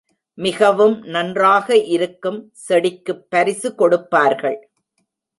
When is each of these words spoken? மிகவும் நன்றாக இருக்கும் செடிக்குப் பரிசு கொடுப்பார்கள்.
மிகவும் 0.37 1.01
நன்றாக 1.05 1.77
இருக்கும் 1.77 2.39
செடிக்குப் 2.67 3.25
பரிசு 3.29 3.75
கொடுப்பார்கள். 3.75 4.57